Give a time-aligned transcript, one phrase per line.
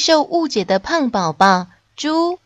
[0.00, 2.40] 受误解的胖宝宝猪。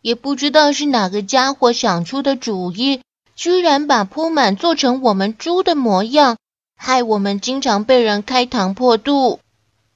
[0.00, 3.00] 也不知道是哪个家伙想出的主意，
[3.36, 6.38] 居然把铺满做成我们猪的模样，
[6.76, 9.38] 害我们经常被人开膛破肚。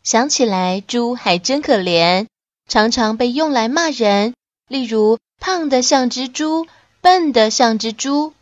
[0.04, 2.28] 想起来，猪还真可怜，
[2.68, 4.34] 常常被用来骂人，
[4.68, 6.68] 例如胖的像只猪，
[7.00, 8.32] 笨的像只猪。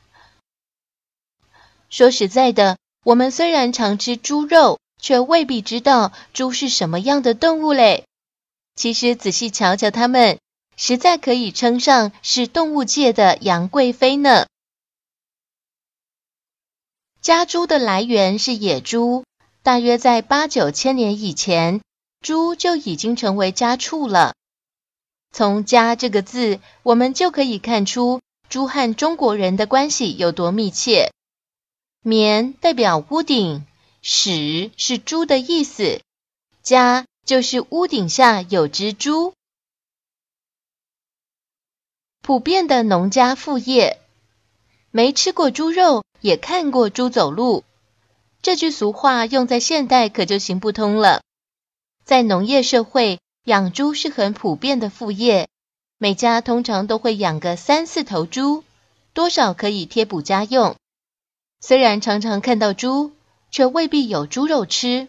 [1.89, 8.07] 说实在的，我们虽然常吃猪肉，却未必知道猪是什么样的动物嘞。
[8.75, 10.39] 其实仔细瞧瞧它们。
[10.77, 14.47] 实在可以称上是动物界的杨贵妃呢。
[17.21, 19.25] 家猪的来源是野猪，
[19.63, 21.81] 大约在八九千年以前，
[22.21, 24.35] 猪就已经成为家畜了。
[25.31, 31.13] 从“家”这个字，我们就可以看出猪和中国人的关系有多密切。
[32.03, 33.65] 棉代表屋顶，
[34.07, 36.03] 屎是猪的意思，
[36.63, 39.33] 家就是屋顶下有只猪。
[42.21, 43.99] 普遍的农家副业，
[44.91, 47.65] 没吃过猪肉，也看过猪走路。
[48.43, 51.23] 这句俗话用在现代可就行不通了。
[52.05, 55.49] 在农业社会，养猪是很普遍的副业，
[55.97, 58.65] 每家通常都会养个三四头猪，
[59.15, 60.77] 多少可以贴补家用。
[61.63, 63.13] 虽然常常看到猪，
[63.55, 65.07] 却未必有猪肉吃。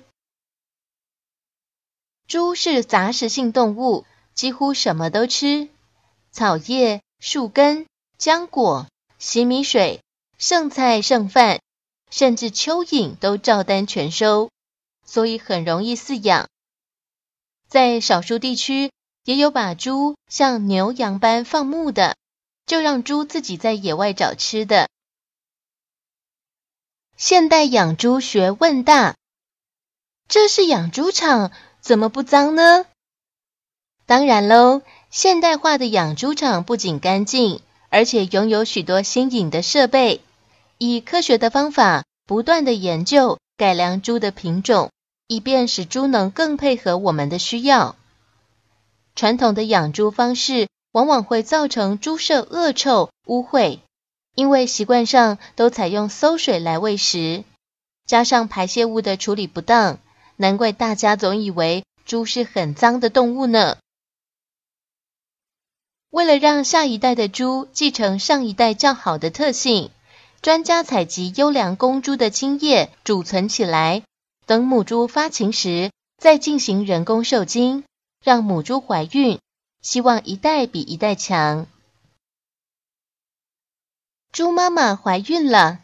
[2.28, 5.68] 猪是杂食性动物，几乎什么都吃，
[6.30, 7.02] 草叶。
[7.20, 7.88] 树根、
[8.20, 8.86] 浆果、
[9.18, 10.02] 洗米水、
[10.38, 11.62] 剩菜剩饭，
[12.12, 14.52] 甚至蚯蚓都照单全收，
[15.04, 16.48] 所以很容易饲养。
[17.68, 18.92] 在少数地区，
[19.24, 22.16] 也有把猪像牛羊般放牧的，
[22.68, 24.88] 就让猪自己在野外找吃的。
[27.18, 29.16] 现代养猪学问大，
[30.28, 32.86] 这是养猪场，怎么不脏呢？
[34.06, 34.82] 当然喽。
[35.12, 40.20] 现代化的养猪场不仅干净，而且拥有许多新颖的设备，
[40.78, 44.92] 以科学的方法不断的研究改良猪的品种，
[45.28, 47.96] 以便使猪能更配合我们的需要。
[49.16, 53.80] 传统的养猪方式往往会造成猪舍恶臭污秽，
[54.36, 57.44] 因为习惯上都采用馊水来喂食，
[58.06, 59.98] 加上排泄物的处理不当，
[60.36, 63.78] 难怪大家总以为猪是很脏的动物呢。
[66.10, 69.90] 为了让下一代的猪继承上一代较好的特性，
[70.42, 74.04] 专家采集优良公猪的精液储存起来，
[74.46, 77.84] 等母猪发情时再进行人工受精，
[78.24, 79.40] 让母猪怀孕，
[79.82, 81.68] 希望一代比一代强。
[84.36, 85.80] 猪妈妈怀孕了，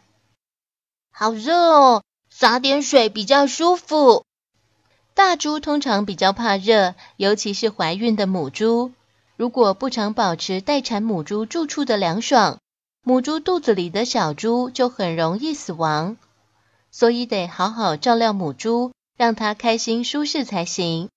[1.10, 4.26] 好热哦，洒点水比较舒服。
[5.14, 8.92] 大猪通常比较怕热，尤其是怀孕的母猪。
[9.36, 12.58] 如果不常保持待产母猪住处的凉爽，
[13.02, 16.18] 母猪肚子里的小猪就很容易死亡。
[16.90, 21.08] 所以得好好照料母猪，让它开心舒适才行。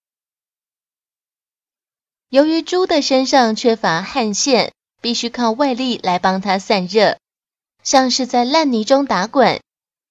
[2.29, 7.18] 由于猪的身上缺乏汗腺，必须靠外力来帮它散热，
[7.85, 9.62] 像是在烂泥中打滚，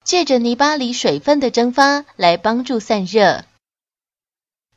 [0.02, 3.44] 借着泥巴里水分的蒸发来帮助散热。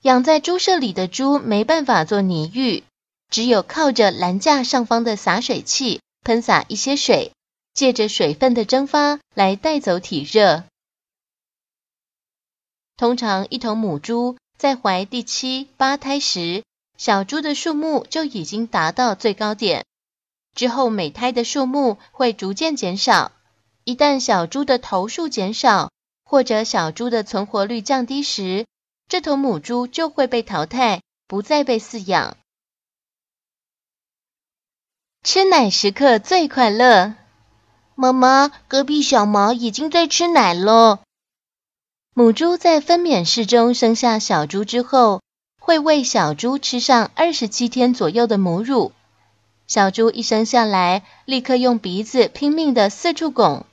[0.02, 2.84] 养在猪舍里的猪没办法做泥浴。
[3.30, 7.34] 只有靠着栏架上方的洒水器喷洒一些水，
[7.74, 10.64] 借着水分的蒸发来带走体热。
[12.96, 16.64] 通常一头母猪在怀第七八胎时，
[16.98, 19.86] 小猪的数目就已经达到最高点，
[20.58, 23.32] 之后每胎的数目会逐渐减少。
[23.84, 25.92] 一旦小猪的头数减少，
[26.26, 28.66] 或者小猪的存活率降低时，
[29.08, 32.38] 这头母猪就会被淘汰，不再被饲养。
[35.22, 37.14] 吃奶时刻最快乐。
[37.94, 41.02] 妈妈，隔壁小毛已经在吃奶了。
[42.16, 45.22] 母猪在分娩室中生下小猪之后，
[45.60, 48.92] 会喂小猪吃上二十七天左右的母乳。
[49.68, 53.66] 小猪一生下来，立刻用鼻子拼命的四处拱，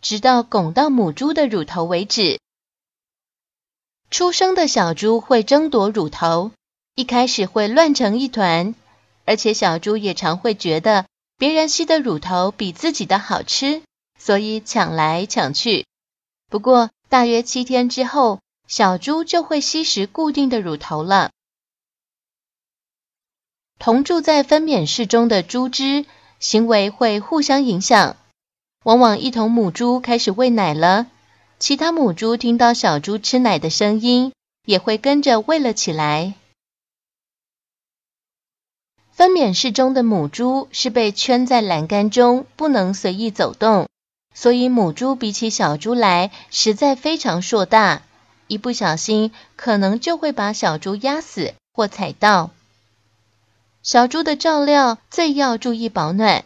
[0.00, 2.40] 直到拱到母猪的乳头为止。
[4.10, 6.50] 出生的小猪会争夺乳头，
[6.96, 8.74] 一开始会乱成一团，
[9.24, 11.06] 而且小猪也常会觉得
[11.38, 13.82] 别人吸的乳头比自己的好吃，
[14.18, 15.86] 所以抢来抢去。
[16.50, 21.30] 不过大约七天之后，小猪就会吸食固定的乳头了。
[23.78, 26.04] 同住在分娩室中的猪只
[26.40, 28.16] 行为会互相影响，
[28.84, 31.06] 往往一头母猪开始喂奶了。
[31.58, 34.32] 其他母猪听到小猪吃奶的声音，
[34.66, 36.34] 也会跟着喂了起来。
[39.12, 43.88] 分娩室中的母猪是被圈在栏杆中，不能随意走动，
[44.34, 48.02] 所以母猪比起小猪来，实在非常硕大，
[48.46, 52.50] 一不小心可能就会把小猪压死或踩到。
[53.86, 56.44] 小猪的照料最要注意保暖，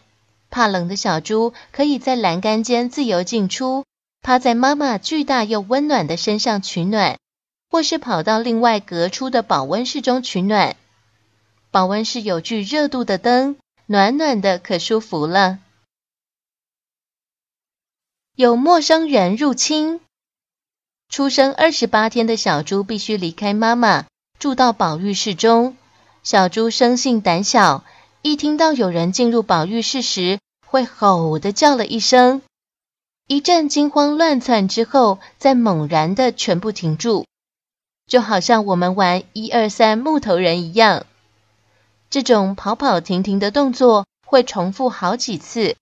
[0.50, 3.86] 怕冷的小猪可以在栏杆间自由进出。
[4.20, 7.16] 趴在妈妈巨大又温暖的身上取暖，
[7.70, 10.76] 或是跑到另外隔出的保温室中取暖。
[11.70, 13.56] 保温室有具热度的灯，
[13.86, 15.60] 暖暖的可舒服了。
[18.36, 20.00] 有陌生人入侵，
[21.08, 24.04] 出生二十八天的小猪必须离开妈妈，
[24.38, 25.78] 住到保育室中。
[26.22, 27.82] 小猪生性胆小，
[28.20, 32.42] 一听到有人进入保育室时，会吼的叫了一声。
[33.26, 37.24] 一阵惊慌乱窜之后，再猛然的全部停住，
[38.06, 41.06] 就好像我们玩一二三木头人一样。
[42.10, 45.76] 这种跑跑停停的动作会重复好几次，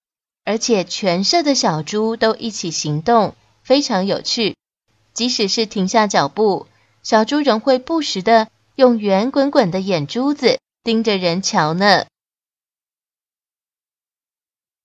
[0.44, 4.54] 而且全社的小猪都一起行动，非常有趣。
[5.14, 6.66] 即使是停下脚步，
[7.02, 12.06] 小猪仍会不时的用圆滚滚的眼珠子盯着人瞧呢。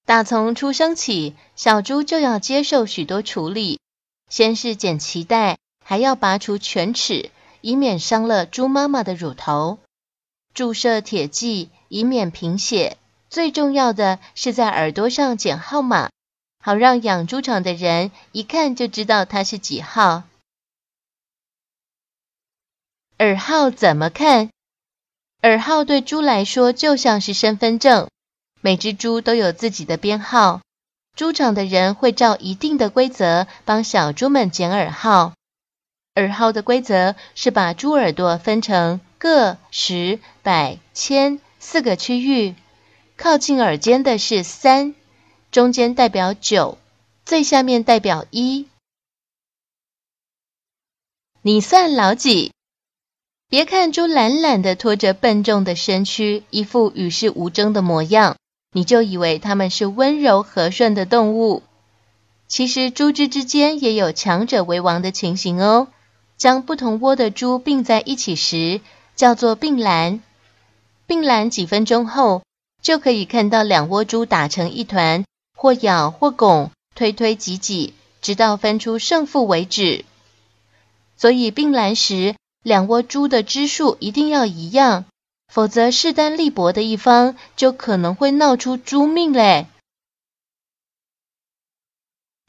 [0.04, 3.80] 打从出生起，小猪就要接受许多处理，
[4.28, 7.30] 先是剪脐带，还要拔除犬齿，
[7.62, 9.78] 以免伤了猪妈妈的乳头；
[10.56, 12.98] 注射铁剂，以免贫血；
[13.30, 16.10] 最重要的是在耳朵上剪号码，
[16.57, 20.24] 好让养猪场的人一看就知道它是几号。
[23.19, 24.50] 耳号怎么看？
[25.42, 28.10] 耳号对猪来说就像是身份证。
[28.62, 30.62] 每只猪都有自己的编号，
[31.15, 35.33] 猪场的人会照一定的规则帮小猪们剪耳号。
[36.15, 42.56] 耳号的规则是把猪耳朵分成个、十、百、千四个区域，
[43.18, 44.95] 靠近耳尖的是三，
[45.51, 46.77] 中间代表九，
[47.25, 48.68] 最下面代表一。
[51.42, 52.53] 你算老几？
[53.54, 58.36] 别看猪懒懒的拖着笨重的身躯，一副与世无争的模样。
[58.72, 61.62] 你就以为它们是温柔和顺的动物，
[62.48, 65.90] 其实猪只之间也有强者为王的情形哦。
[66.36, 68.82] 将不同窝的猪并在一起时，
[69.16, 70.24] 叫做并栏。
[71.06, 72.42] 并栏几分钟后，
[72.82, 75.26] 就可以看到两窝猪打成一团，
[75.56, 80.06] 或咬或拱，推推挤挤，直到分出胜负为止。
[81.18, 85.06] 所以并栏时，两窝猪的只数一定要一样。
[85.48, 89.68] 否则，势单力薄的一方就可能会闹出猪命嘞。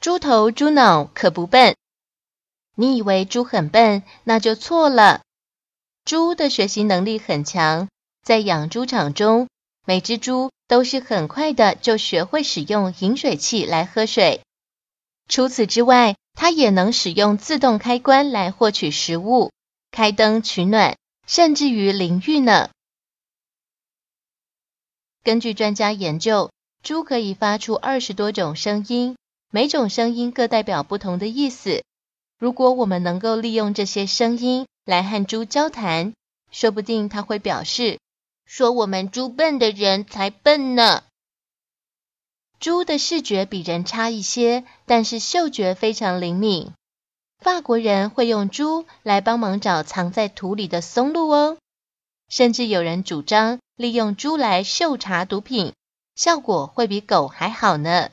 [0.00, 1.76] 猪头猪脑可不笨，
[2.75, 5.21] 你以为猪很笨，那就错了。
[6.06, 7.88] 猪的学习能力很强，
[8.23, 9.49] 在养猪场中，
[9.85, 14.40] 每只猪都是很快的就学会使用饮水器来喝水。
[15.28, 19.50] 除此之外，它也能使用自动开关来获取食物、
[19.95, 22.69] 开灯取暖，甚至于淋浴呢。
[25.23, 26.51] 根据专家研究，
[26.83, 29.17] 猪可以发出二十多种声音，
[29.53, 31.85] 每种声音各代表不同的意思。
[32.41, 36.13] 如果我们能够利用这些声音来和猪交谈，
[36.51, 38.01] 说不定它会表示
[38.47, 41.05] 说我们猪笨的人才笨呢。
[42.59, 46.73] 猪的视觉比人差一些，但是嗅觉非常灵敏。
[47.45, 51.59] 法国人会用猪来帮忙找藏在土里的松露哦。
[52.31, 55.75] 甚至有人主张利用猪来嗅查毒品，
[56.15, 58.11] 效果会比狗还好呢。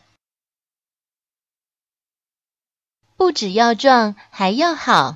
[3.16, 5.16] 不只要壮，还要好。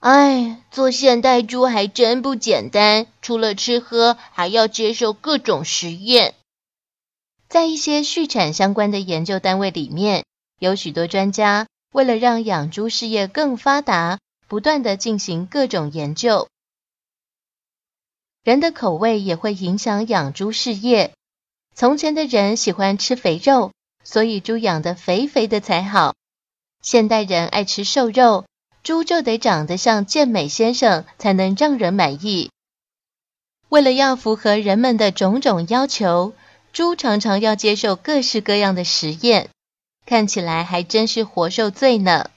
[0.00, 6.34] 哎，做现代猪还真不简单，除了吃喝，还要接受各种实验。
[7.48, 10.26] 在一些畜产相关的研究单位里面，
[10.58, 16.48] 有许多专家为了让养猪事业更发达，不断的进行各种研究。
[18.44, 21.12] 人的口味也会影响养猪事业。
[21.74, 23.72] 从前的人喜欢吃肥肉，
[24.04, 26.14] 所以猪养得肥肥的才好。
[26.80, 28.46] 现代人爱吃瘦肉，
[28.82, 32.50] 猪就得长得像健美先生，才能让人满意。
[33.68, 36.32] 为了要符合人们的种种要求，
[36.72, 39.50] 猪常常要接受各式各样的实验，
[40.06, 42.30] 看起来还真是活受罪呢。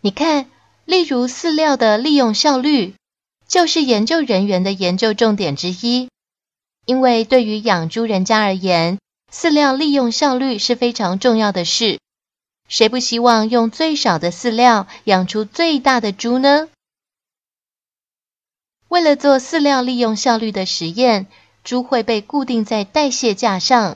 [0.00, 0.50] 你看，
[0.84, 2.94] 例如饲料的利用效率，
[3.46, 6.08] 就是研究人员的研究重点之一。
[6.84, 8.98] 因为对于养猪人家而言，
[9.32, 12.00] 饲料利用效率是非常重要的事。
[12.68, 16.68] 谁不希望用最少的饲料养出最大的猪呢？
[18.88, 21.28] 为了做饲料利用效率的实验，
[21.62, 23.94] 猪会被固定在代谢架上，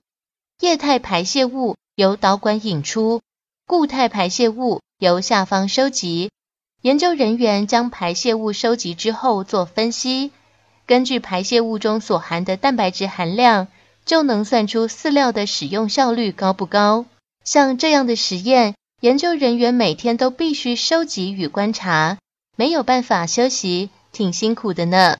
[0.60, 3.20] 液态排泄物由导管引出，
[3.66, 4.80] 固态排泄物。
[4.98, 6.30] 由下方收集，
[6.80, 10.32] 研究人员将排泄物收集之后做分析，
[10.86, 13.68] 根据排泄物中所含的蛋白质含量，
[14.06, 17.04] 就能算出饲料的使用效率高不高。
[17.44, 22.16] 像这样的实验，研究人员每天都必须收集与观察，
[22.56, 25.18] 没有办法休息，挺辛苦的呢。